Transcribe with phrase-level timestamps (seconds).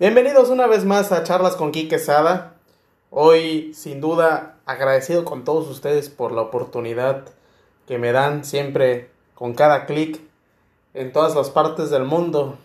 [0.00, 2.54] Bienvenidos una vez más a Charlas con Quique Sada.
[3.10, 7.26] Hoy, sin duda, agradecido con todos ustedes por la oportunidad
[7.86, 10.18] que me dan siempre con cada clic
[10.94, 12.56] en todas las partes del mundo.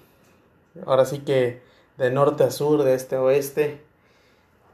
[0.85, 1.61] Ahora sí que
[1.97, 3.81] de norte a sur, de este a oeste.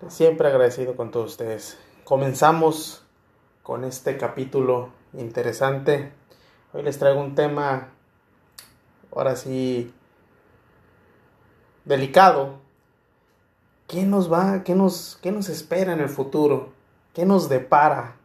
[0.07, 1.79] Siempre agradecido con todos ustedes.
[2.03, 3.03] Comenzamos
[3.63, 6.11] con este capítulo interesante.
[6.73, 7.87] Hoy les traigo un tema,
[9.11, 9.91] ahora sí,
[11.91, 12.59] delicado.
[13.87, 16.69] ¿Qué nos va, qué nos, qué nos espera en el futuro?
[17.13, 18.15] ¿Qué nos depara?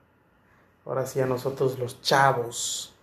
[0.86, 2.94] Ahora sí a nosotros los chavos.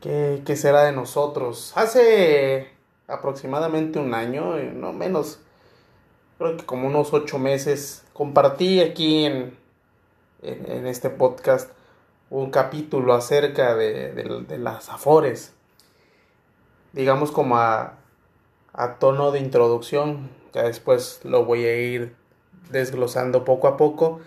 [0.00, 1.72] ¿Qué, qué será de nosotros?
[1.74, 2.70] Hace
[3.08, 5.40] aproximadamente un año, eh, no menos,
[6.38, 9.56] creo que como unos ocho meses, compartí aquí en,
[10.42, 11.70] en, este podcast
[12.30, 15.52] un capítulo acerca de, de, de las afores.
[16.92, 18.01] Digamos como a,
[18.72, 22.14] a tono de introducción, ya después lo voy a ir
[22.70, 24.20] desglosando poco a poco,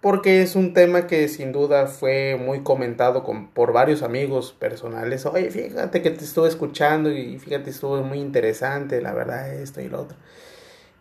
[0.00, 5.26] porque es un tema que sin duda fue muy comentado con, por varios amigos personales.
[5.26, 9.88] Oye, fíjate que te estuve escuchando y fíjate, estuvo muy interesante, la verdad, esto y
[9.88, 10.16] lo otro.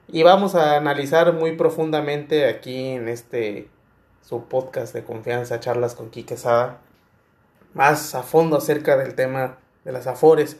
[0.08, 3.67] Y vamos a analizar muy profundamente aquí en este
[4.22, 6.80] su podcast de confianza, charlas con Quique Sada,
[7.73, 10.58] más a fondo acerca del tema de las afores.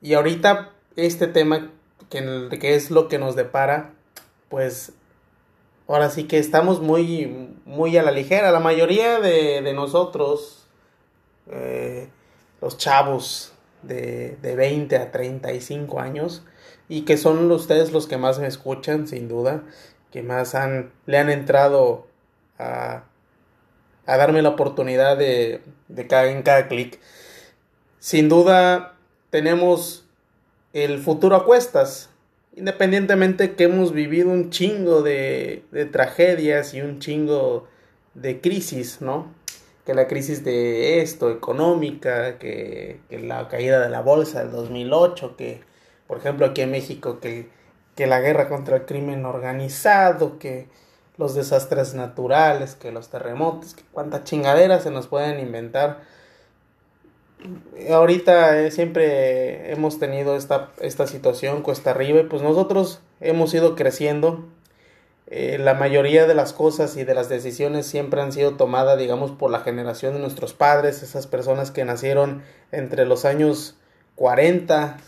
[0.00, 1.70] Y ahorita este tema,
[2.10, 3.94] que, que es lo que nos depara,
[4.48, 4.92] pues
[5.88, 8.50] ahora sí que estamos muy, muy a la ligera.
[8.50, 10.66] La mayoría de, de nosotros,
[11.50, 12.08] eh,
[12.60, 16.42] los chavos de, de 20 a 35 años,
[16.88, 19.62] y que son ustedes los que más me escuchan, sin duda,
[20.10, 22.06] que más han, le han entrado
[22.58, 23.04] a,
[24.06, 27.00] a darme la oportunidad de, de cada, en cada clic.
[27.98, 28.96] Sin duda,
[29.30, 30.01] tenemos
[30.72, 32.10] el futuro a cuestas.
[32.54, 37.66] Independientemente que hemos vivido un chingo de, tragedias y un chingo
[38.14, 39.32] de crisis, ¿no?
[39.86, 45.60] Que la crisis de esto, económica, que, la caída de la bolsa del 2008, que
[46.06, 47.48] por ejemplo aquí en México, que,
[47.96, 50.68] que la guerra contra el crimen organizado, que
[51.16, 56.00] los desastres naturales, que los terremotos, que cuánta chingadera se nos pueden inventar
[57.90, 63.74] ahorita eh, siempre hemos tenido esta, esta situación cuesta arriba y pues nosotros hemos ido
[63.76, 64.44] creciendo.
[65.26, 69.30] Eh, la mayoría de las cosas y de las decisiones siempre han sido tomadas, digamos,
[69.30, 73.76] por la generación de nuestros padres, esas personas que nacieron entre los años
[74.16, 74.98] 40,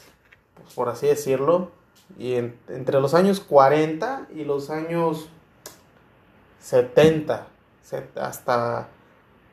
[0.55, 1.73] pues, por así decirlo,
[2.19, 5.29] y en, entre los años 40 y los años
[6.61, 7.47] 70,
[8.17, 8.89] hasta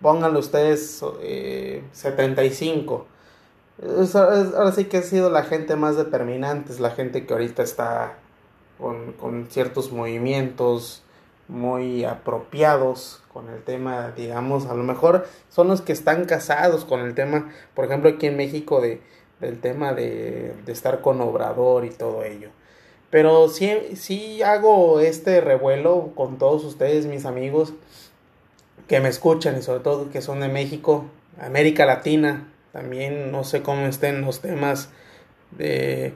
[0.01, 3.05] pónganlo ustedes eh, 75.
[3.81, 7.33] Es, es, ahora sí que ha sido la gente más determinante, es la gente que
[7.33, 8.17] ahorita está
[8.79, 11.03] con, con ciertos movimientos
[11.47, 17.01] muy apropiados con el tema, digamos, a lo mejor son los que están casados con
[17.01, 19.01] el tema, por ejemplo, aquí en México, de,
[19.39, 22.49] del tema de, de estar con Obrador y todo ello.
[23.09, 27.73] Pero sí, sí hago este revuelo con todos ustedes, mis amigos,
[28.91, 31.05] que me escuchan y sobre todo que son de México,
[31.39, 34.89] América Latina, también no sé cómo estén los temas
[35.51, 36.13] de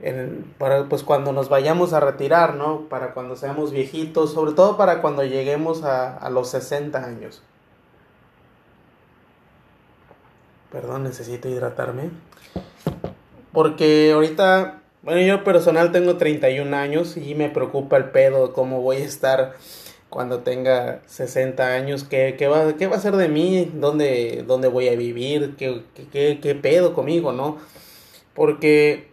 [0.00, 2.88] en, para pues cuando nos vayamos a retirar, ¿no?
[2.88, 7.40] Para cuando seamos viejitos, sobre todo para cuando lleguemos a, a los 60 años.
[10.72, 12.10] Perdón, necesito hidratarme.
[13.52, 18.96] Porque ahorita, bueno, yo personal tengo 31 años y me preocupa el pedo, cómo voy
[18.96, 19.54] a estar
[20.10, 23.70] cuando tenga 60 años, ¿qué, qué, va, qué va a ser de mí?
[23.74, 25.54] ¿Dónde, dónde voy a vivir?
[25.56, 25.82] ¿Qué,
[26.12, 27.58] qué, qué pedo conmigo, no?
[28.34, 29.08] Porque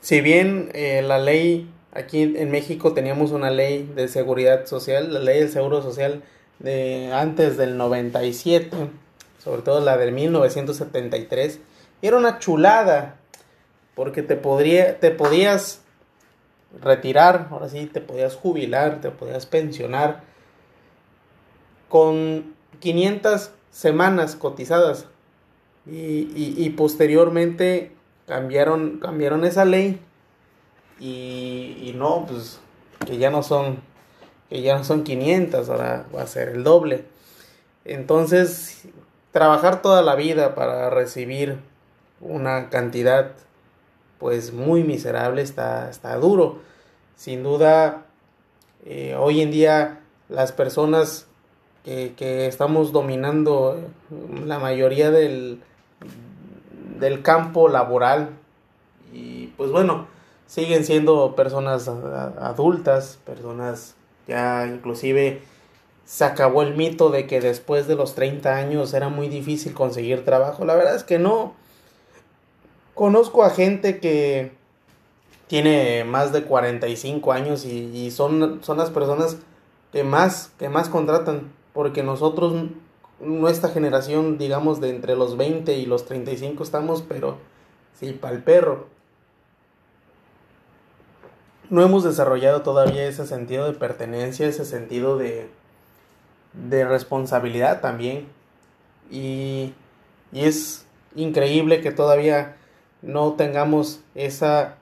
[0.00, 5.20] si bien eh, la ley, aquí en México teníamos una ley de seguridad social, la
[5.20, 6.22] ley del seguro social
[6.58, 8.70] de antes del 97,
[9.38, 11.60] sobre todo la del 1973,
[12.02, 13.16] era una chulada,
[13.94, 15.81] porque te, podría, te podías
[16.80, 20.22] retirar, ahora sí, te podías jubilar, te podías pensionar
[21.88, 25.06] con 500 semanas cotizadas
[25.86, 27.92] y, y, posteriormente
[28.26, 30.00] cambiaron, cambiaron esa ley
[31.00, 32.60] y, y, no, pues
[33.04, 33.80] que ya no son,
[34.48, 37.04] que ya no son 500, ahora va a ser el doble.
[37.84, 38.84] Entonces,
[39.32, 41.58] trabajar toda la vida para recibir
[42.20, 43.32] una cantidad
[44.22, 46.60] pues muy miserable, está, está duro.
[47.16, 48.06] Sin duda,
[48.86, 49.98] eh, hoy en día
[50.28, 51.26] las personas
[51.84, 53.80] que, que, estamos dominando
[54.46, 55.60] la mayoría del,
[57.00, 58.30] del campo laboral
[59.12, 60.06] y pues bueno,
[60.46, 63.96] siguen siendo personas adultas, personas
[64.28, 65.42] ya inclusive
[66.04, 70.24] se acabó el mito de que después de los 30 años era muy difícil conseguir
[70.24, 70.64] trabajo.
[70.64, 71.60] La verdad es que no.
[72.94, 74.52] Conozco a gente que
[75.52, 79.36] tiene más de 45 años y, son, son las personas
[79.92, 82.70] que más, que más contratan, porque nosotros,
[83.20, 87.36] nuestra generación, digamos, de entre los 20 y los 35 estamos, pero
[88.00, 88.86] sí, para el perro.
[91.68, 95.48] No hemos desarrollado todavía ese sentido de pertenencia, ese sentido de,
[96.54, 98.26] de responsabilidad también.
[99.10, 99.74] Y,
[100.32, 102.56] y es increíble que todavía
[103.02, 104.76] no tengamos esa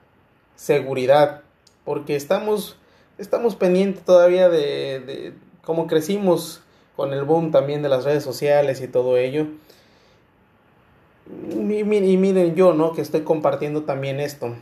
[0.55, 1.41] seguridad,
[1.85, 2.77] porque estamos,
[3.17, 5.33] estamos pendientes todavía de, de
[5.63, 6.61] cómo crecimos
[6.95, 9.47] con el boom también de las redes sociales y todo ello.
[11.49, 12.93] Y, miren yo, ¿no?
[12.93, 14.55] Que estoy compartiendo también esto.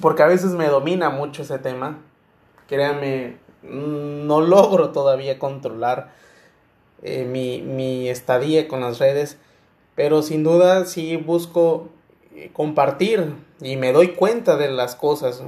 [0.00, 1.98] Porque a veces me domina mucho ese tema.
[2.68, 6.12] Créanme, no logro todavía controlar
[7.02, 9.36] eh, mi, mi, estadía con las redes,
[9.94, 11.88] pero sin duda sí busco
[12.52, 15.42] compartir y me doy cuenta de las cosas.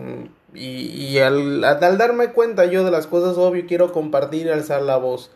[0.54, 4.82] Y, y al, al, darme cuenta yo de las cosas, obvio, quiero compartir y alzar
[4.82, 5.30] la voz,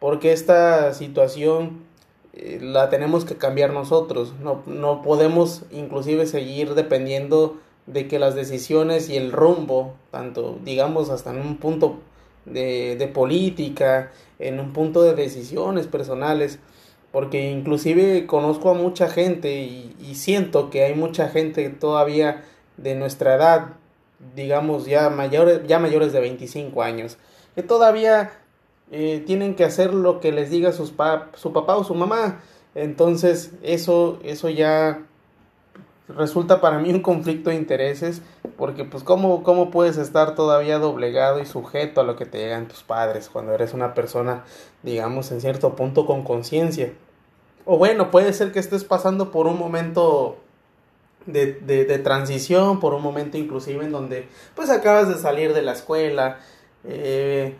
[0.00, 1.84] porque esta situación
[2.32, 8.34] eh, la tenemos que cambiar nosotros, no, no podemos inclusive seguir dependiendo de que las
[8.34, 12.00] decisiones y el rumbo, tanto digamos hasta en un punto
[12.44, 14.10] de, de política,
[14.40, 16.58] en un punto de decisiones personales,
[17.14, 22.42] porque inclusive conozco a mucha gente y, siento que hay mucha gente todavía
[22.76, 23.68] de nuestra edad,
[24.34, 27.16] digamos ya mayores, ya mayores de 25 años,
[27.54, 28.32] que todavía
[28.90, 32.40] eh, tienen que hacer lo que les diga sus pa su papá o su mamá.
[32.74, 35.00] Entonces eso, eso ya
[36.08, 38.22] resulta para mí un conflicto de intereses
[38.56, 42.66] porque pues cómo, cómo puedes estar todavía doblegado y sujeto a lo que te llegan
[42.66, 44.44] tus padres cuando eres una persona
[44.82, 46.92] digamos en cierto punto con conciencia
[47.64, 50.36] o bueno puede ser que estés pasando por un momento
[51.26, 55.72] de, de, transición por un momento inclusive en donde pues acabas de salir de la
[55.72, 56.38] escuela
[56.84, 57.54] eh,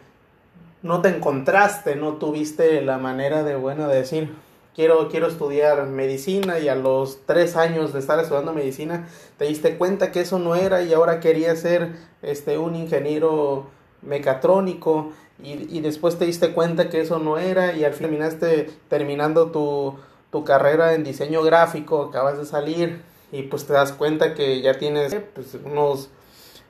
[0.83, 4.35] no te encontraste no tuviste la manera de bueno de decir
[4.75, 9.09] quiero, quiero estudiar medicina y a los tres años de estar estudiando medicina
[9.39, 11.93] te diste cuenta que eso no era y ahora querías ser
[12.23, 13.67] este, un ingeniero
[14.06, 15.12] mecatrónico
[15.43, 19.51] y, y después te diste cuenta que eso no era y al fin terminaste terminando
[19.51, 19.97] tu,
[20.31, 23.03] tu carrera en diseño gráfico, acabas de salir
[23.33, 26.11] y pues te das cuenta que ya tienes pues, unos,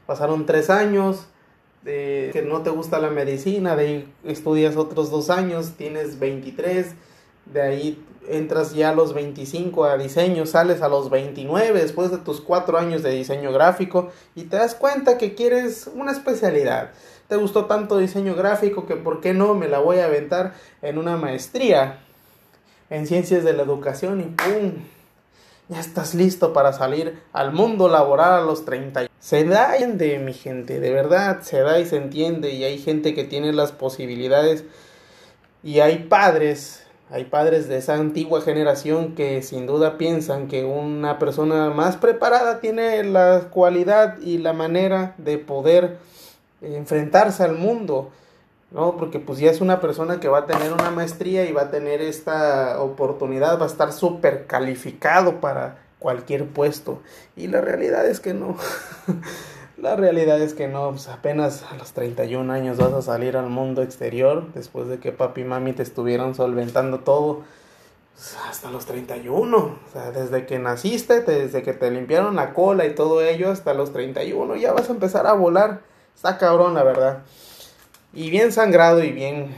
[0.06, 1.26] pasaron tres años,
[1.82, 6.94] de que no te gusta la medicina, de ahí estudias otros dos años, tienes 23
[7.46, 12.18] de ahí entras ya a los 25 a diseño, sales a los 29 después de
[12.18, 16.92] tus 4 años de diseño gráfico y te das cuenta que quieres una especialidad.
[17.28, 20.98] Te gustó tanto diseño gráfico que por qué no me la voy a aventar en
[20.98, 22.00] una maestría
[22.90, 24.72] en ciencias de la educación y ¡pum!
[25.68, 29.06] Ya estás listo para salir al mundo laboral a los 30.
[29.18, 33.14] Se da de mi gente, de verdad, se da y se entiende y hay gente
[33.14, 34.64] que tiene las posibilidades
[35.62, 41.18] y hay padres hay padres de esa antigua generación que sin duda piensan que una
[41.18, 45.98] persona más preparada tiene la cualidad y la manera de poder
[46.60, 48.10] enfrentarse al mundo,
[48.70, 48.96] ¿no?
[48.96, 51.70] Porque pues ya es una persona que va a tener una maestría y va a
[51.70, 57.00] tener esta oportunidad, va a estar súper calificado para cualquier puesto.
[57.36, 58.56] Y la realidad es que no.
[59.76, 63.50] La realidad es que no, pues apenas a los 31 años vas a salir al
[63.50, 67.42] mundo exterior después de que papi y mami te estuvieron solventando todo.
[68.14, 72.86] Pues hasta los 31, o sea, desde que naciste, desde que te limpiaron la cola
[72.86, 75.80] y todo ello, hasta los 31 ya vas a empezar a volar.
[76.14, 77.22] Está cabrón, la verdad.
[78.12, 79.54] Y bien sangrado y bien,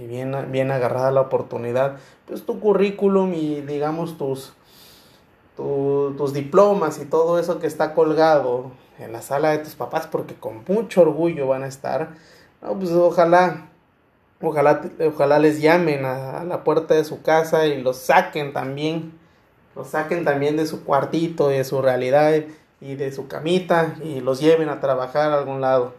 [0.00, 1.96] y bien, bien agarrada la oportunidad.
[2.26, 4.52] Pues tu currículum y digamos tus,
[5.56, 10.06] tu, tus diplomas y todo eso que está colgado en la sala de tus papás
[10.06, 12.10] porque con mucho orgullo van a estar.
[12.60, 13.68] No, pues ojalá,
[14.40, 19.12] ojalá, ojalá les llamen a, a, la puerta de su casa y los saquen también,
[19.76, 22.32] los saquen también de su cuartito y de su realidad
[22.84, 25.94] y de su camita y los lleven a trabajar a algún lado.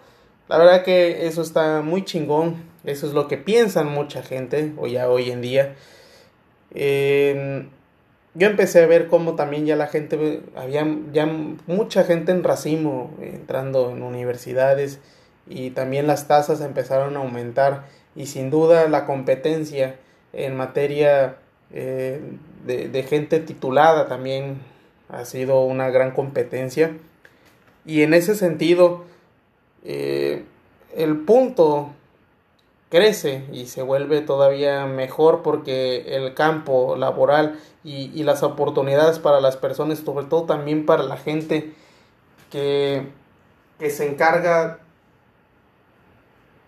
[0.48, 4.86] La verdad que eso está muy chingón, eso es lo que piensan mucha gente o
[4.86, 5.76] ya hoy en día.
[6.72, 7.68] Eh,
[8.36, 13.16] yo empecé a ver cómo también ya la gente, había ya mucha gente en racimo
[13.22, 15.00] entrando en universidades
[15.48, 19.96] y también las tasas empezaron a aumentar y sin duda la competencia
[20.34, 21.38] en materia
[21.72, 22.22] eh,
[22.66, 24.60] de, gente titulada también
[25.10, 26.98] ha sido una gran competencia
[27.86, 29.04] Y en ese sentido,
[29.84, 30.44] eh,
[30.96, 31.92] el punto
[32.90, 39.42] crece y se vuelve todavía mejor porque el campo laboral y, y, las oportunidades para
[39.42, 41.74] las personas, sobre todo también para la gente
[42.52, 43.08] que,
[43.78, 44.80] que se encarga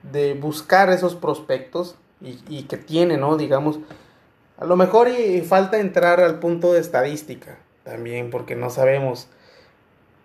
[0.03, 3.37] de buscar esos prospectos y, y, que tiene, ¿no?
[3.37, 3.79] Digamos,
[4.57, 9.29] a lo mejor y, falta entrar al punto de estadística también, porque no sabemos,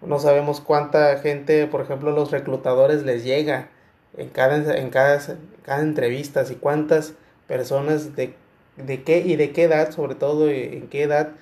[0.01, 3.69] no sabemos cuánta gente, por ejemplo, los reclutadores les llega
[4.17, 5.21] en cada, en cada,
[5.63, 7.15] cada entrevista y cuántas
[7.47, 8.35] personas de,
[8.77, 11.35] de qué y de qué edad, sobre todo en qué edad,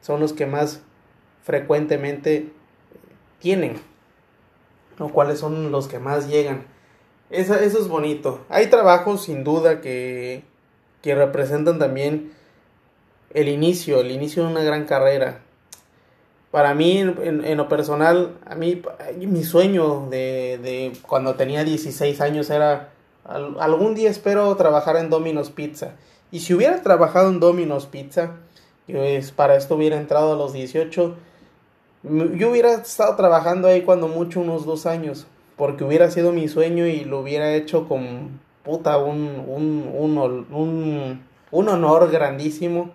[0.00, 0.80] son los que más
[1.42, 2.52] frecuentemente
[3.40, 3.74] tienen,
[5.00, 6.66] o cuáles son los que más llegan.
[7.30, 8.44] Eso, eso es bonito.
[8.48, 10.44] Hay trabajos sin duda que,
[11.02, 12.32] que representan también
[13.30, 15.43] el inicio, el inicio de una gran carrera.
[16.54, 18.80] Para mí, en, lo personal, a mí,
[19.18, 22.90] mi sueño de, de, cuando tenía 16 años era
[23.58, 25.96] algún día espero trabajar en Domino's Pizza.
[26.30, 28.36] Y si hubiera trabajado en Domino's Pizza,
[28.86, 31.16] pues para esto hubiera entrado a los 18,
[32.04, 36.86] yo hubiera estado trabajando ahí cuando mucho unos dos años, porque hubiera sido mi sueño
[36.86, 41.20] y lo hubiera hecho con puta un, un, un,
[41.50, 42.92] un honor grandísimo.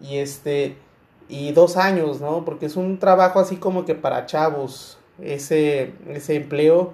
[0.00, 0.78] Y este,
[1.28, 2.44] y dos años, ¿no?
[2.44, 6.92] Porque es un trabajo así como que para chavos, ese, ese empleo,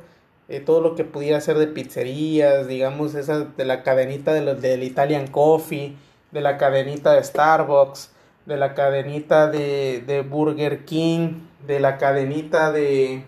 [0.49, 4.61] eh, todo lo que pudiera ser de pizzerías, digamos, esa de la cadenita de los,
[4.61, 5.97] del Italian Coffee,
[6.31, 8.11] de la cadenita de Starbucks,
[8.47, 13.25] de la cadenita de, de Burger King, de la cadenita de,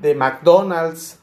[0.00, 1.18] de McDonald's,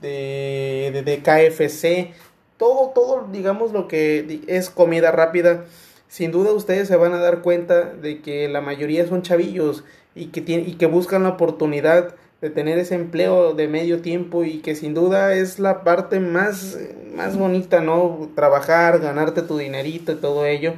[0.00, 2.14] de, de, de KFC,
[2.56, 5.64] todo, todo, digamos, lo que es comida rápida
[6.12, 9.82] sin duda ustedes se van a dar cuenta de que la mayoría son chavillos
[10.14, 14.44] y que, tienen, y que buscan la oportunidad de tener ese empleo de medio tiempo
[14.44, 16.76] y que sin duda es la parte más,
[17.16, 18.28] más bonita, ¿no?
[18.34, 20.74] Trabajar, ganarte tu dinerito y todo ello.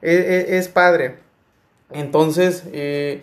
[0.00, 1.16] Es, es, es padre.
[1.90, 3.22] Entonces, eh,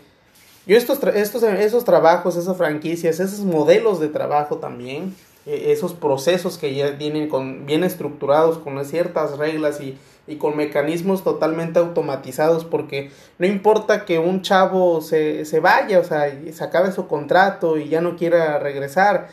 [0.67, 6.57] yo estos, estos, esos trabajos, esas franquicias, esos modelos de trabajo también, eh, esos procesos
[6.57, 9.97] que ya vienen con, bien estructurados, con ciertas reglas y,
[10.27, 16.03] y con mecanismos totalmente automatizados porque no importa que un chavo se, se vaya, o
[16.03, 19.29] sea, se acabe su contrato y ya no quiera regresar,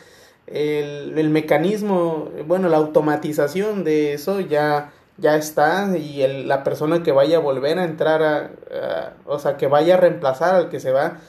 [0.47, 7.03] el, el mecanismo, bueno, la automatización de eso ya, ya está y el, la persona
[7.03, 10.79] que vaya a volver a entrar a, o sea, que vaya a reemplazar al que
[10.79, 11.19] se va,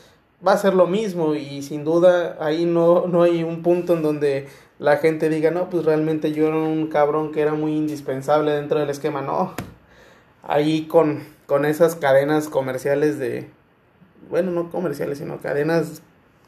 [0.47, 4.03] va a ser lo mismo y sin duda ahí no, no hay un punto en
[4.03, 4.49] donde
[4.81, 8.81] la gente diga, no, pues realmente yo era un cabrón que era muy indispensable dentro
[8.81, 9.21] del esquema.
[9.21, 9.53] No,
[10.43, 13.51] ahí con, con esas cadenas comerciales de,
[14.31, 16.01] bueno, no comerciales, sino cadenas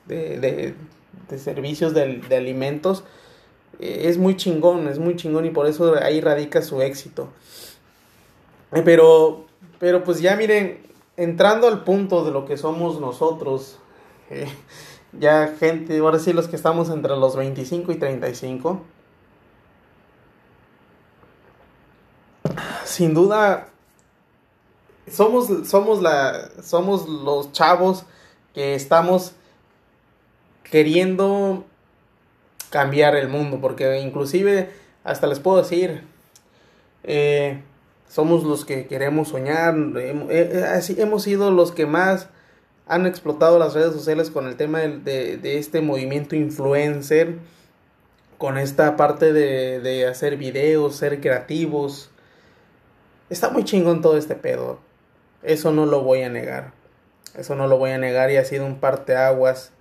[0.07, 0.75] de, de,
[1.29, 3.05] de servicios de, de alimentos,
[3.79, 7.29] eh, es muy chingón, es muy chingón y por eso ahí radica su éxito.
[8.73, 9.45] Eh, pero,
[9.79, 10.81] pero pues ya miren,
[11.19, 13.79] entrando al punto de lo que somos nosotros,
[14.33, 14.49] eh,
[15.13, 18.81] ya gente, ahora sí los que estamos entre los 25 y 35.
[22.85, 23.69] Sin duda
[25.11, 28.05] somos somos la somos los chavos
[28.55, 29.33] que estamos
[30.63, 31.65] queriendo
[32.71, 34.71] cambiar el mundo porque inclusive
[35.05, 36.05] hasta les puedo decir
[37.05, 37.61] eh,
[38.09, 42.29] somos los que queremos soñar eh, eh, hemos sido los que más
[42.93, 47.39] han explotado las redes sociales con el tema de, de, este movimiento influencer,
[48.37, 52.11] con esta parte de, de, hacer videos, ser creativos.
[53.31, 54.79] Está muy chingón todo este pedo.
[55.43, 56.73] Eso no lo voy a negar.
[57.35, 59.73] Eso no lo voy a negar y ha sido un parteaguas.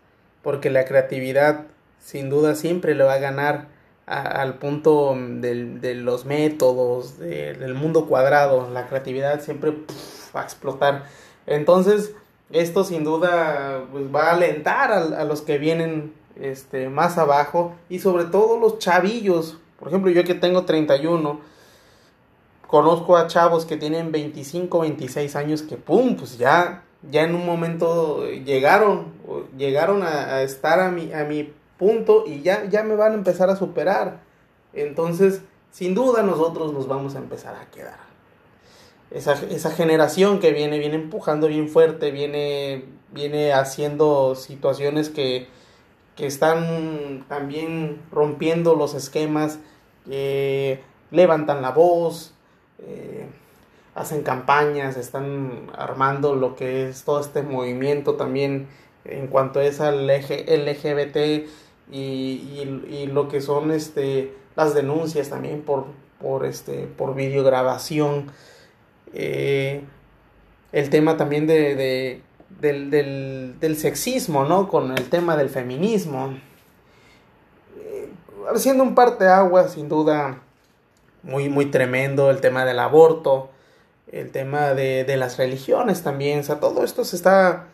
[0.42, 1.66] Porque la creatividad
[2.00, 3.68] sin duda siempre le va a ganar
[4.06, 8.70] al punto del, de los métodos, de, del mundo cuadrado.
[8.72, 9.74] La creatividad siempre
[10.34, 11.04] va a explotar.
[11.46, 12.14] Entonces,
[12.54, 17.74] esto sin duda pues, va a alentar a, a, los que vienen este, más abajo
[17.90, 19.58] y sobre todo los chavillos.
[19.80, 21.40] Por ejemplo, yo que tengo 31,
[22.68, 27.46] conozco a chavos que tienen 25, 26 años que pum, pues ya, ya en un
[27.46, 29.08] momento llegaron,
[29.58, 33.50] llegaron a, estar a mi, a mi punto y ya, ya me van a empezar
[33.50, 34.20] a superar.
[34.74, 35.42] Entonces,
[35.72, 38.11] sin duda nosotros nos vamos a empezar a quedar
[39.12, 45.48] esa, esa generación que viene, viene empujando bien fuerte, viene, viene haciendo situaciones que,
[46.16, 49.60] que están también rompiendo los esquemas,
[50.10, 52.34] eh, levantan la voz,
[52.80, 53.28] eh,
[53.96, 58.68] hacen campañas, están armando lo que es todo este movimiento también
[59.04, 61.48] en cuanto es al LGBT
[61.92, 65.88] y, y, lo que son este, las denuncias también por,
[66.20, 68.32] por, este, por videograbación.
[69.14, 69.84] Eh,
[70.72, 72.22] el tema también de, de
[72.60, 74.68] del, del, del, sexismo, ¿no?
[74.68, 76.38] Con el tema del feminismo.
[77.78, 78.10] Eh,
[78.56, 80.42] siendo un parte agua, sin duda,
[81.24, 83.50] muy, muy tremendo, el tema del aborto,
[84.12, 87.68] el tema de, de las religiones también, o sea, todo esto se está,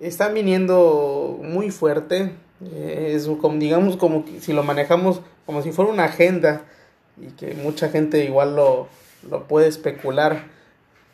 [0.00, 2.34] está viniendo muy fuerte,
[2.64, 6.62] eh, es como, digamos, como si lo manejamos como si fuera una agenda
[7.20, 8.86] y que mucha gente igual lo,
[9.28, 10.44] lo puede especular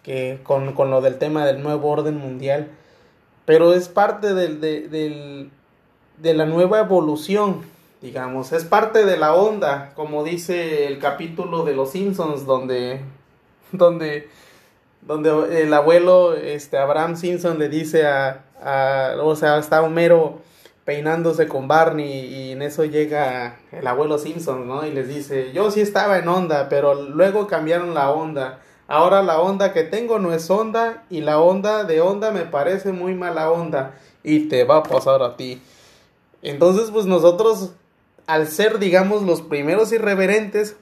[0.07, 2.69] que con, con, lo del tema del nuevo orden mundial,
[3.45, 5.51] pero es parte del, de, del,
[6.19, 7.63] de la nueva evolución,
[8.01, 13.01] digamos, es parte de la onda, como dice el capítulo de Los Simpsons, donde,
[13.73, 14.29] donde,
[15.03, 20.39] donde el abuelo, este, Abraham Simpson le dice a, a o sea, está Homero
[20.87, 24.87] peinándose con Barney y en eso llega el abuelo Simpson, ¿no?
[24.87, 28.61] Y les dice, yo sí estaba en onda, pero luego cambiaron la onda.
[28.89, 32.93] Ahora la onda que tengo no es onda y la onda de onda me parece
[32.93, 35.61] muy mala onda y te va a pasar a ti.
[36.43, 37.73] Entonces, pues nosotros,
[38.27, 40.77] al ser, digamos, los primeros irreverentes,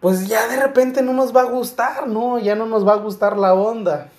[0.00, 2.38] pues ya de repente no nos va a gustar, ¿no?
[2.38, 4.10] Ya no nos va a gustar la onda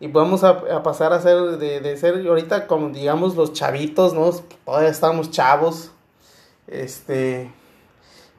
[0.00, 4.30] y podemos a, pasar a ser de, de, ser ahorita como digamos los chavitos, ¿no?
[4.64, 5.92] Todavía estamos chavos,
[6.66, 7.50] este,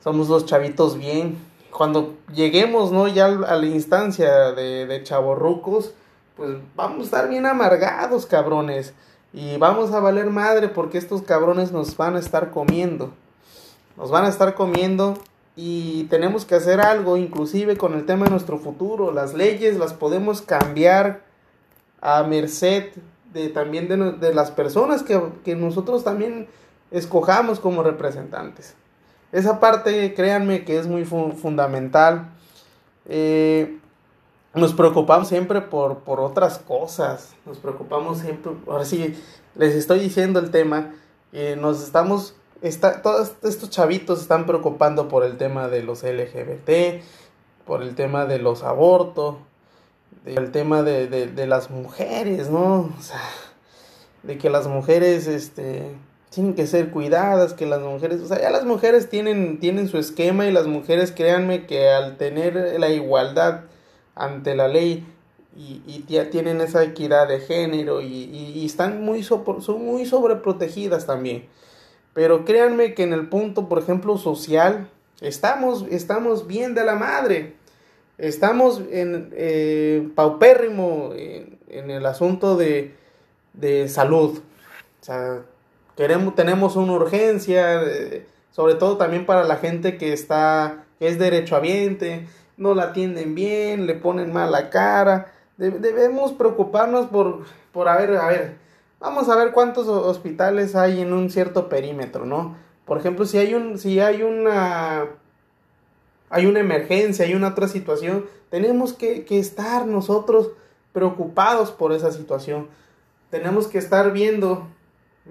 [0.03, 1.37] somos los chavitos bien.
[1.75, 3.07] Cuando lleguemos, ¿no?
[3.07, 5.93] Ya a la instancia de, de chavorrucos,
[6.37, 8.93] pues vamos a estar bien amargados, cabrones.
[9.33, 13.13] Y vamos a valer madre porque estos cabrones nos van a estar comiendo.
[13.97, 15.17] Nos van a estar comiendo
[15.55, 19.11] y tenemos que hacer algo, inclusive con el tema de nuestro futuro.
[19.11, 21.23] Las leyes las podemos cambiar
[22.01, 22.91] a merced
[23.33, 26.47] de también de, las personas que, nosotros también
[26.91, 28.75] escojamos como representantes.
[29.31, 32.29] Esa parte, créanme que es muy fundamental.
[33.07, 33.77] Eh,
[34.53, 37.35] nos preocupamos siempre por, por otras cosas.
[37.45, 38.53] Nos preocupamos siempre.
[38.67, 39.15] Ahora sí,
[39.55, 40.93] les estoy diciendo el tema.
[41.57, 42.35] nos estamos.
[42.61, 47.03] Está, todos estos chavitos están preocupando por el tema de los LGBT,
[47.65, 49.35] por el tema de los abortos,
[50.25, 52.91] el tema de, de, de, las mujeres, ¿no?
[52.97, 53.21] O sea,
[54.23, 55.91] de que las mujeres, este,
[56.29, 59.97] tienen que ser cuidadas, que las mujeres, o sea, ya las mujeres tienen, tienen su
[59.97, 63.61] esquema y las mujeres, créanme que al tener la igualdad
[64.15, 65.05] ante la ley
[65.55, 71.05] y, y ya tienen esa equidad de género y, y, están muy, son muy sobreprotegidas
[71.05, 71.45] también.
[72.13, 74.89] Pero créanme que en el punto, por ejemplo, social,
[75.21, 77.55] estamos, estamos bien de la madre
[78.17, 82.95] estamos en eh, paupérrimo en, el asunto de,
[83.53, 84.39] de salud.
[85.01, 85.41] O sea,
[85.95, 91.19] queremos, tenemos una urgencia, eh, sobre todo también para la gente que está, que es
[91.19, 92.27] derechohabiente,
[92.57, 95.31] no la atienden bien, le ponen mala cara.
[95.57, 98.55] debemos preocuparnos por, por, a ver, a ver,
[98.99, 102.55] vamos a ver cuántos hospitales hay en un cierto perímetro, ¿no?
[102.85, 105.07] Por ejemplo, si hay un, si hay una
[106.29, 110.51] hay una emergencia, hay una otra situación, tenemos que, estar nosotros
[110.91, 112.67] preocupados por esa situación.
[113.29, 114.67] Tenemos que estar viendo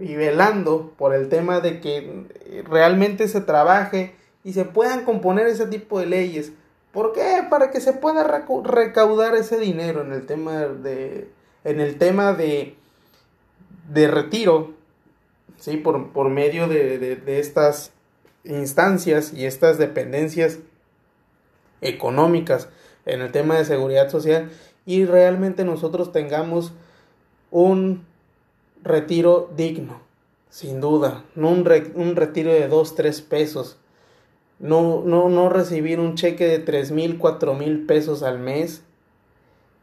[0.01, 2.27] y velando por el tema de que
[2.65, 6.53] realmente se trabaje y se puedan componer ese tipo de leyes.
[6.93, 7.45] ¿Por qué?
[7.49, 11.29] Para que se pueda recaudar ese dinero en el tema de
[11.65, 12.77] en el tema de,
[13.91, 14.73] de retiro,
[15.59, 15.79] ¿sí?
[15.79, 17.93] por, por medio de, de estas
[18.45, 20.59] instancias y estas dependencias
[21.81, 22.69] económicas
[23.07, 24.51] en el tema de seguridad social
[24.87, 26.73] y realmente nosotros tengamos
[27.51, 28.05] un
[28.85, 30.01] retiro digno,
[30.51, 33.79] sin duda, no un, un retiro de 2, 3 pesos,
[34.61, 38.83] no, no, no recibir un cheque de tres mil, cuatro mil pesos al mes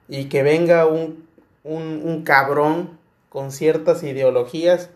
[0.08, 1.28] y que venga un,
[1.66, 4.90] un, un cabrón con ciertas ideologías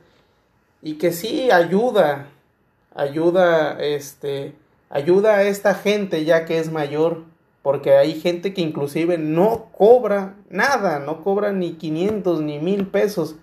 [0.82, 2.28] y que sí ayuda,
[2.94, 4.56] ayuda este
[4.90, 7.24] Ayuda a esta gente ya que es mayor,
[7.64, 13.36] porque hay gente que inclusive no cobra nada, no cobra ni 500 ni mil pesos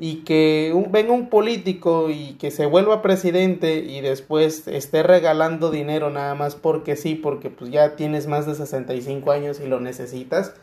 [0.00, 6.08] y que venga un político y que se vuelva presidente y después esté regalando dinero
[6.08, 10.54] nada más porque sí, porque pues ya tienes más de 65 años y lo necesitas.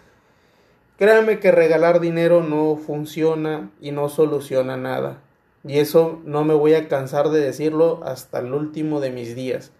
[0.97, 5.21] Créanme que regalar dinero no funciona y no soluciona nada.
[5.67, 9.73] Y eso no me voy a cansar de decirlo hasta el último de mis días.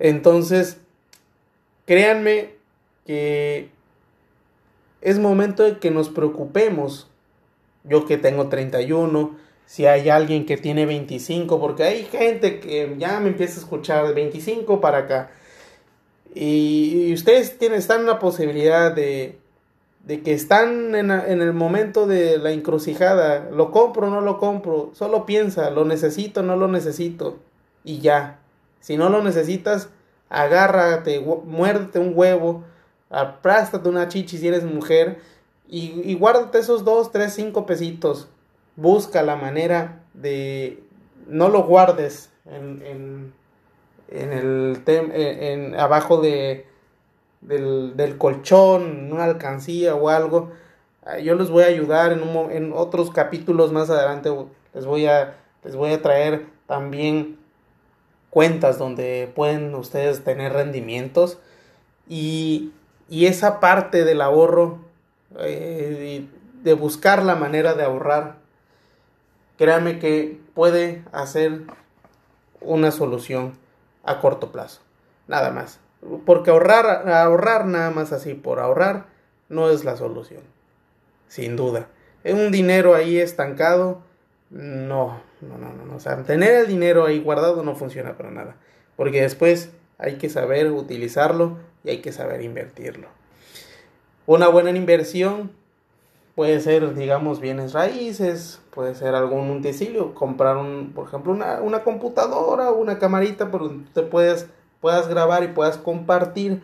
[0.00, 0.78] Entonces,
[1.86, 2.54] créanme
[3.06, 3.70] que
[5.00, 7.07] es momento de que nos preocupemos
[7.84, 9.36] yo que tengo 31,
[9.66, 14.06] si hay alguien que tiene 25, porque hay gente que ya me empieza a escuchar
[14.06, 15.30] de 25 para acá.
[16.34, 19.38] Y, ustedes tienen, están en la posibilidad de,
[20.04, 24.90] de que están en, en, el momento de la encrucijada, lo compro no lo compro,
[24.94, 27.38] solo piensa, lo necesito no lo necesito,
[27.84, 28.38] y ya.
[28.80, 29.88] Si no lo necesitas,
[30.28, 32.64] agárrate, muérdete un huevo,
[33.10, 35.18] aprástate una chichi si eres mujer,
[35.68, 38.28] y, y guárdate esos dos, tres, cinco pesitos.
[38.76, 40.82] Busca la manera de,
[41.26, 43.32] no lo guardes en, en,
[44.10, 46.66] en el, en, abajo de,
[47.40, 50.50] del, del colchón, una alcancía o algo.
[51.22, 54.30] Yo les voy a ayudar en, en otros capítulos más adelante.
[54.74, 57.38] Les voy a, les voy a traer también
[58.30, 61.38] cuentas donde pueden ustedes tener rendimientos
[62.06, 62.72] y,
[63.08, 64.80] y esa parte del ahorro,
[65.36, 66.26] eh,
[66.62, 68.36] de buscar la manera de ahorrar,
[69.56, 71.62] créanme que puede hacer
[72.60, 73.52] una solución
[74.04, 74.80] a corto plazo,
[75.26, 75.80] nada más.
[76.24, 79.06] Porque ahorrar, ahorrar nada más así por ahorrar
[79.48, 80.42] no es la solución,
[81.28, 81.88] sin duda.
[82.24, 84.02] Un dinero ahí estancado,
[84.50, 85.96] no, no, no, no.
[85.96, 88.56] O sea, tener el dinero ahí guardado no funciona para nada.
[88.96, 93.08] Porque después hay que saber utilizarlo y hay que saber invertirlo.
[94.28, 95.50] Una buena inversión
[96.34, 101.82] puede ser, digamos, bienes raíces, puede ser algún utensilio, comprar, un, por ejemplo, una, una
[101.82, 104.46] computadora o una camarita por donde te puedes,
[104.82, 106.60] puedas grabar y puedas compartir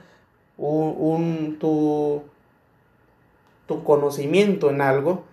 [0.59, 2.25] un, un, tu,
[3.67, 5.25] tu conocimiento en algo.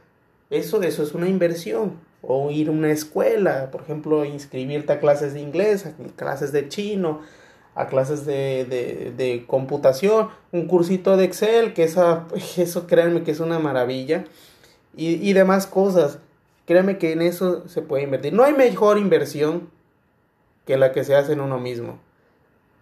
[0.50, 5.34] Eso, eso es una inversión o ir a una escuela, por ejemplo, inscribirte a clases
[5.34, 7.20] de inglés, a clases de chino,
[7.76, 13.32] a clases de, de, de computación, un cursito de Excel, que esa, eso créanme que
[13.32, 14.26] es una maravilla,
[14.96, 16.20] y, y demás cosas.
[16.66, 18.34] Créanme que en eso se puede invertir.
[18.34, 19.70] No hay mejor inversión
[20.66, 22.00] que la que se hace en uno mismo,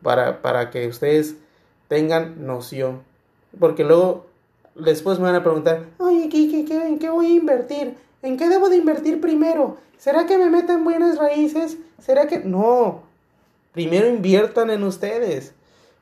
[0.01, 1.35] para, para que ustedes
[1.87, 3.03] tengan noción.
[3.59, 4.27] Porque luego,
[4.75, 7.95] después me van a preguntar, oye, ¿qué, qué, en qué voy a invertir?
[8.21, 9.77] ¿En qué debo de invertir primero?
[9.97, 11.77] ¿Será que me metan buenas raíces?
[11.99, 12.39] ¿Será que...?
[12.39, 13.08] No.
[13.79, 15.53] Primero inviertan en ustedes.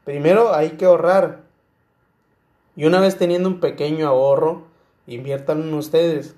[0.03, 1.41] Primero hay que ahorrar.
[2.75, 4.63] Y una vez teniendo un pequeño ahorro,
[5.05, 6.33] inviertan en ustedes.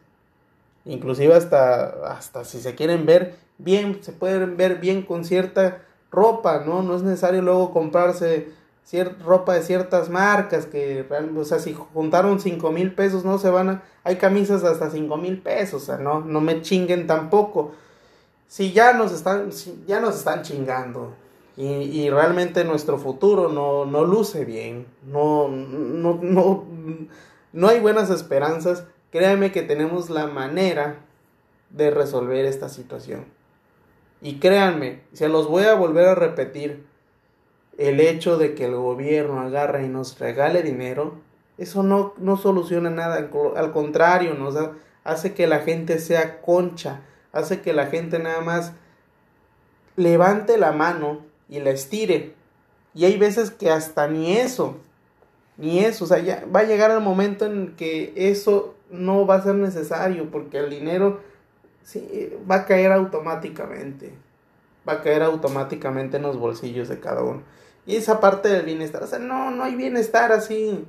[0.84, 6.66] Inclusive hasta, hasta si se quieren ver bien, se pueden ver bien con cierta ropa,
[6.66, 6.84] ¿no?
[6.84, 8.52] No es necesario luego comprarse
[9.24, 13.70] ropa de ciertas marcas que, o sea, si juntaron cinco mil pesos, no se van
[13.70, 17.72] a, hay camisas hasta cinco mil pesos, o sea, no, no me chinguen tampoco.
[18.50, 19.52] Si ya nos están,
[19.88, 21.16] ya nos están chingando
[21.60, 26.64] y, y realmente nuestro futuro no, no luce bien, no, no, no,
[27.52, 31.00] no hay buenas esperanzas, créanme que tenemos la manera
[31.70, 33.26] de resolver esta situación.
[34.22, 36.86] Y créanme, se los voy a volver a repetir,
[37.78, 41.16] el hecho de que el gobierno agarre y nos regale dinero,
[41.58, 44.56] eso no, no soluciona nada, al contrario, nos
[45.04, 47.02] hace que la gente sea concha,
[47.34, 48.72] hace que la gente nada más
[49.98, 52.34] levante la mano y la estire.
[52.94, 54.78] Y hay veces que hasta ni eso,
[55.58, 59.36] ni eso, o sea, ya va a llegar el momento en que eso no va
[59.36, 61.22] a ser necesario, porque el dinero
[61.84, 64.14] sí, va a caer automáticamente,
[64.88, 67.44] va a caer automáticamente en los bolsillos de cada uno.
[67.86, 70.86] Y esa parte del bienestar, o sea, no, no hay bienestar así.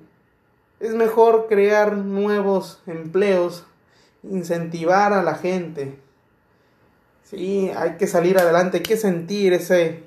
[0.81, 3.67] Es mejor crear nuevos empleos,
[4.23, 5.99] incentivar a la gente.
[7.23, 10.03] Sí, hay que salir adelante, hay que sentir ese,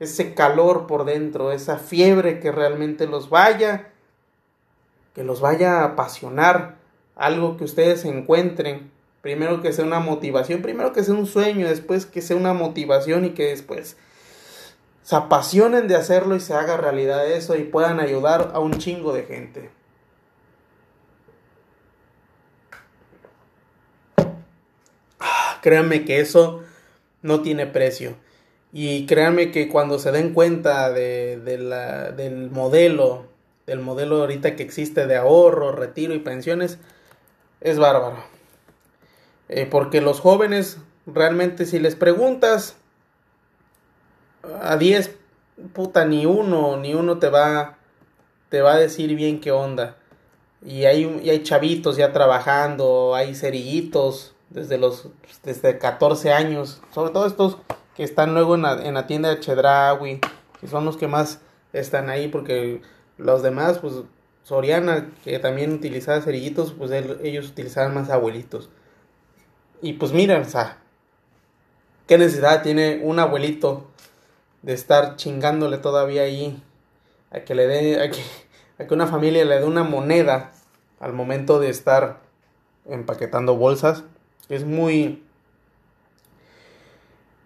[0.00, 3.90] ese calor por dentro, esa fiebre que realmente los vaya,
[5.14, 6.76] que los vaya a apasionar,
[7.14, 8.90] algo que ustedes encuentren.
[9.20, 13.26] Primero que sea una motivación, primero que sea un sueño, después que sea una motivación
[13.26, 13.98] y que después
[15.02, 19.12] se apasionen de hacerlo y se haga realidad eso y puedan ayudar a un chingo
[19.12, 19.70] de gente.
[25.18, 26.62] Ah, créanme que eso
[27.20, 28.16] no tiene precio.
[28.72, 33.26] Y créanme que cuando se den cuenta de, del modelo,
[33.66, 36.78] del modelo ahorita que existe de ahorro, retiro y pensiones,
[37.60, 38.22] es bárbaro.
[39.48, 42.76] Eh, porque los jóvenes, realmente si les preguntas,
[44.62, 45.16] a 10,
[45.72, 47.76] puta, ni uno, ni uno te va,
[48.48, 49.96] te va a decir bien qué onda.
[50.64, 55.08] Y hay, y hay chavitos ya trabajando, hay cerillitos desde los,
[55.42, 57.56] desde 14 años, sobre todo estos
[57.96, 60.20] que están luego en la, en la tienda de Chedraui,
[60.60, 61.40] que son los que más
[61.72, 62.82] están ahí, porque
[63.18, 63.94] los demás, pues
[64.42, 68.68] Soriana, que también utilizaba cerillitos, pues ellos utilizaban más abuelitos.
[69.82, 70.78] y pues mira, o sea,
[72.06, 73.86] ¿qué necesidad tiene un abuelito
[74.62, 76.62] de estar chingándole todavía ahí
[77.30, 78.20] a que le dé, a que,
[78.78, 80.52] a que una familia le dé una moneda
[80.98, 82.20] al momento de estar
[82.86, 84.04] empaquetando bolsas?
[84.48, 85.22] Es muy...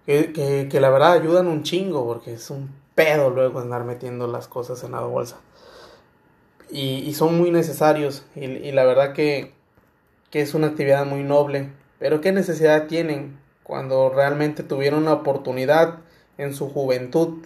[0.06, 4.26] Que, que, que la verdad ayudan un chingo porque es un pedo luego andar metiendo
[4.26, 5.40] las cosas en la bolsa.
[6.70, 9.52] Y, son muy necesarios y, la verdad que,
[10.30, 11.70] que es una actividad muy noble.
[11.98, 16.00] Pero ¿qué necesidad tienen cuando realmente tuvieron una oportunidad
[16.36, 17.44] en su juventud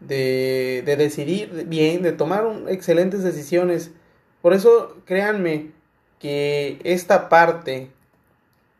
[0.00, 3.92] de, de decidir bien, de tomar excelentes decisiones?
[4.42, 5.70] Por eso créanme
[6.18, 7.90] que esta parte,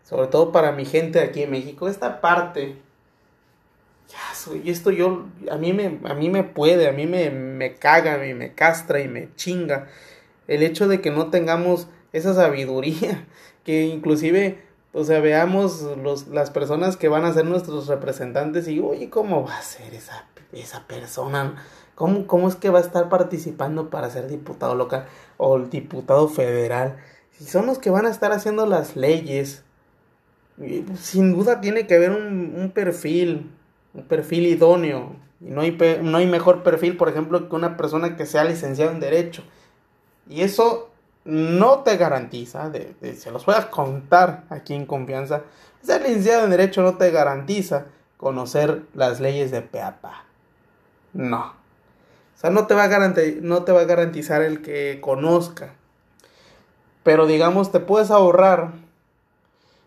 [0.05, 2.77] sobre todo para mi gente aquí en México, esta parte
[4.65, 8.19] y esto yo, a mí me, a mí me puede, a mí me, me caga,
[8.19, 9.89] me, me castra y me chinga
[10.51, 13.25] el hecho de que no tengamos esa sabiduría,
[13.65, 18.81] que inclusive, o sea, veamos los, las personas que van a ser nuestros representantes y,
[18.81, 21.63] oye, ¿cómo va a ser esa, esa persona?
[21.95, 26.97] ¿Cómo, ¿Cómo es que va a estar participando para ser diputado local o diputado federal?
[27.31, 29.63] Si son los que van a estar haciendo las leyes,
[30.99, 33.51] sin duda tiene que haber un, un perfil,
[33.95, 35.17] un perfil idóneo.
[35.41, 38.93] Y no hay, no hay mejor perfil, por ejemplo, que una persona que sea licenciada
[38.93, 39.43] en Derecho.
[40.29, 40.91] Y eso
[41.25, 45.43] no te garantiza, de, se los voy a contar aquí en confianza,
[45.83, 50.25] ser licenciado en Derecho no te garantiza conocer las leyes de PEAPA.
[51.13, 51.41] No.
[51.41, 55.75] O sea, no te, va a no te va a garantizar el que conozca.
[57.03, 58.73] Pero digamos, te puedes ahorrar,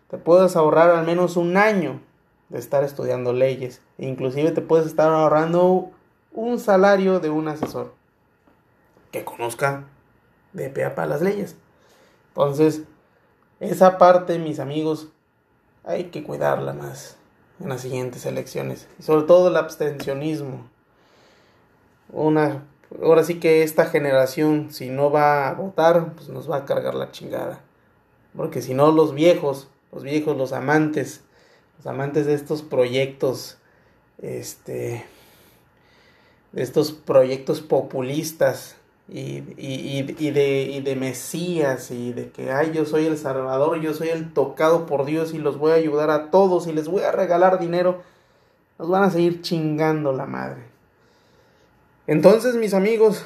[0.08, 2.00] te puedes ahorrar al menos un año
[2.54, 3.82] de estar estudiando leyes.
[3.98, 5.90] E inclusive te puedes estar ahorrando
[6.30, 7.92] un salario de un asesor
[9.10, 9.82] que conozca
[10.52, 11.56] de pea para las leyes.
[12.28, 12.82] Entonces,
[13.58, 15.08] esa parte, mis amigos,
[15.82, 17.16] hay que cuidarla más
[17.58, 18.86] en las siguientes elecciones.
[19.00, 20.68] Y sobre todo el abstencionismo.
[22.12, 22.62] Una,
[23.02, 26.94] ahora sí que esta generación, si no va a votar, pues nos va a cargar
[26.94, 27.62] la chingada.
[28.36, 31.24] Porque si no, los viejos, los viejos, los amantes
[31.76, 33.58] los amantes de estos proyectos,
[34.20, 35.04] este,
[36.52, 38.76] de estos proyectos populistas
[39.08, 43.80] y, y, y, de, y de Mesías y de que, ay, yo soy el Salvador,
[43.80, 46.88] yo soy el tocado por Dios y los voy a ayudar a todos y les
[46.88, 48.02] voy a regalar dinero,
[48.78, 50.62] nos van a seguir chingando la madre.
[52.06, 53.24] Entonces, mis amigos,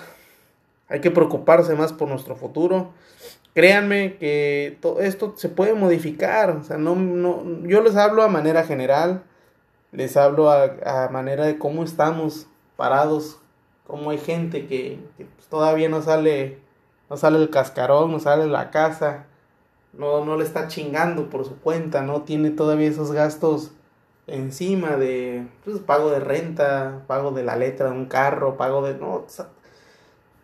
[0.88, 2.90] hay que preocuparse más por nuestro futuro.
[3.54, 6.50] Créanme que todo esto se puede modificar.
[6.50, 9.22] O sea, no, no, yo les hablo a manera general,
[9.92, 12.46] les hablo a, manera de cómo estamos
[12.76, 13.38] parados,
[13.86, 16.58] cómo hay gente que, pues, todavía no sale,
[17.10, 19.26] no sale el cascarón, no sale la casa,
[19.92, 23.72] no, no le está chingando por su cuenta, no tiene todavía esos gastos
[24.28, 28.94] encima de pues, pago de renta, pago de la letra de un carro, pago de...
[28.94, 29.24] No,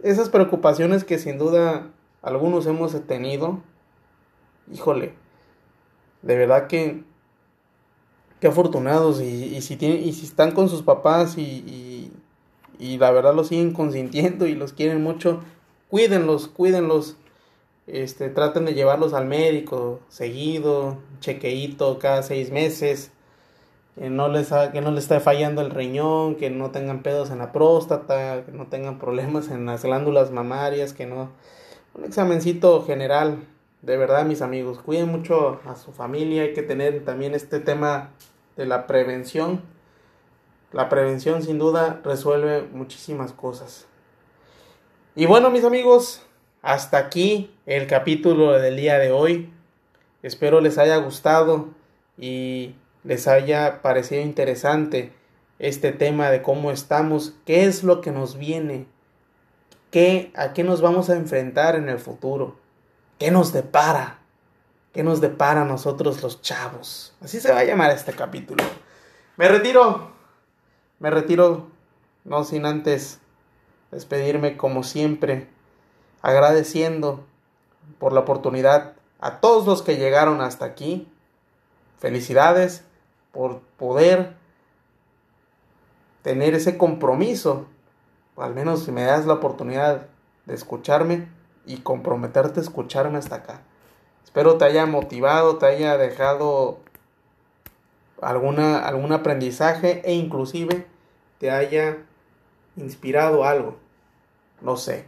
[0.04, 1.90] esas preocupaciones que sin duda
[2.20, 3.60] algunos hemos tenido,
[4.70, 5.14] híjole,
[6.20, 7.02] de verdad que,
[8.38, 9.22] qué afortunados.
[9.22, 12.12] Y, si, tienen, y si están con sus papás y,
[12.78, 15.42] y, la verdad los siguen consintiendo y los quieren mucho,
[15.88, 17.16] cuídenlos, cuídenlos,
[17.86, 23.10] este, traten de llevarlos al médico seguido, chequeíto cada seis meses,
[23.96, 27.38] que no les que no les esté fallando el riñón, que no tengan pedos en
[27.38, 31.30] la próstata, que no tengan problemas en las glándulas mamarias, que no
[31.94, 33.46] un examencito general.
[33.82, 36.42] De verdad, mis amigos, cuiden mucho a su familia.
[36.42, 38.10] Hay que tener también este tema
[38.56, 39.62] de la prevención.
[40.72, 43.86] La prevención sin duda resuelve muchísimas cosas.
[45.14, 46.22] Y bueno, mis amigos,
[46.62, 49.52] hasta aquí el capítulo del día de hoy.
[50.22, 51.68] Espero les haya gustado
[52.18, 52.74] y
[53.04, 55.12] les haya parecido interesante
[55.58, 58.86] este tema de cómo estamos, qué es lo que nos viene
[59.94, 62.56] ¿Qué, ¿A qué nos vamos a enfrentar en el futuro?
[63.16, 64.18] ¿Qué nos depara?
[64.92, 67.14] ¿Qué nos depara a nosotros los chavos?
[67.20, 68.64] Así se va a llamar este capítulo.
[69.36, 70.10] Me retiro.
[70.98, 71.68] Me retiro,
[72.24, 73.20] no sin antes
[73.92, 75.46] despedirme como siempre,
[76.22, 77.24] agradeciendo
[78.00, 81.08] por la oportunidad a todos los que llegaron hasta aquí.
[82.00, 82.82] Felicidades
[83.34, 84.34] por poder
[86.22, 87.66] tener ese compromiso
[88.36, 90.06] al menos si me das la oportunidad
[90.46, 91.28] de escucharme
[91.66, 93.60] y comprometerte a escucharme hasta acá.
[94.24, 96.78] Espero te haya motivado, te haya dejado
[98.20, 100.86] alguna, algún aprendizaje e inclusive
[101.38, 101.98] te haya
[102.76, 103.76] inspirado algo.
[104.60, 105.04] No sé,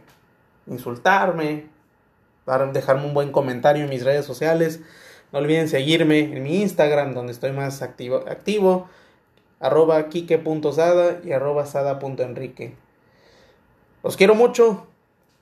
[0.65, 1.67] insultarme,
[2.71, 4.81] dejarme un buen comentario en mis redes sociales,
[5.31, 8.87] No olviden seguirme en mi Instagram, donde estoy más activo, activo
[9.59, 12.75] arroba kike.sada y arroba sada.enrique.
[14.03, 14.87] Los quiero mucho,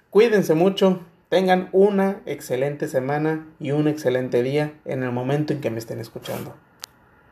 [0.09, 5.69] cuídense mucho, tengan una excelente semana y un excelente día en el momento en que
[5.69, 6.55] me estén escuchando.